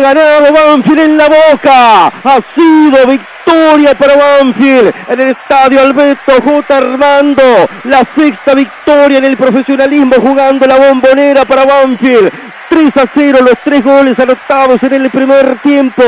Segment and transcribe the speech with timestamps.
[0.00, 2.06] Ganado Banfield en la boca.
[2.06, 6.76] Ha sido victoria para Banfield en el estadio Alberto J.
[6.76, 7.42] Armando.
[7.84, 12.30] La sexta victoria en el profesionalismo jugando la bombonera para Banfield.
[12.68, 16.02] 3 a 0 los tres goles anotados en el primer tiempo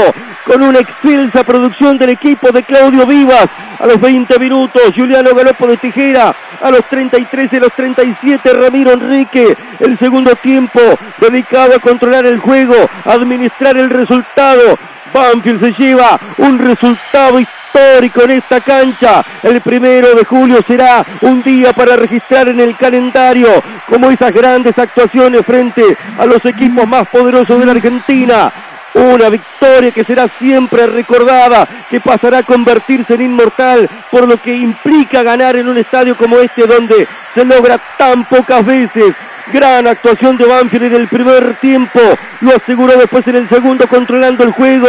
[0.44, 3.46] con una excelsa producción del equipo de Claudio Vivas
[3.78, 8.92] a los 20 minutos Juliano Galopo de Tijera a los 33 y los 37 Ramiro
[8.92, 10.80] Enrique el segundo tiempo
[11.18, 12.74] dedicado a controlar el juego
[13.04, 14.78] administrar el resultado
[15.12, 19.24] Banfield se lleva un resultado histórico en esta cancha.
[19.42, 23.48] El primero de julio será un día para registrar en el calendario
[23.88, 25.82] como esas grandes actuaciones frente
[26.18, 28.52] a los equipos más poderosos de la Argentina.
[28.94, 34.54] Una victoria que será siempre recordada, que pasará a convertirse en inmortal por lo que
[34.54, 39.14] implica ganar en un estadio como este donde se logra tan pocas veces.
[39.52, 42.00] Gran actuación de Banfield en el primer tiempo.
[42.40, 44.88] Lo aseguró después en el segundo controlando el juego.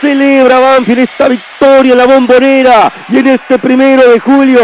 [0.00, 2.92] Celebra Banfield esta victoria en la bombonera.
[3.08, 4.60] Y en este primero de julio,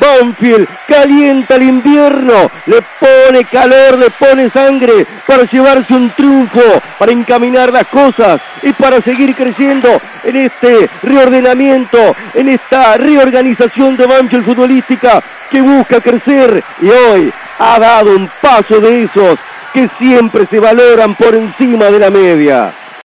[0.00, 2.50] Banfield calienta el invierno.
[2.66, 6.60] Le pone calor, le pone sangre para llevarse un triunfo,
[6.98, 9.88] para encaminar las cosas y para seguir creciendo
[10.24, 11.98] en este reordenamiento,
[12.34, 16.62] en esta reorganización de Banfield futbolística que busca crecer.
[16.80, 19.38] Y hoy ha dado un paso de esos
[19.72, 22.85] que siempre se valoran por encima de la media.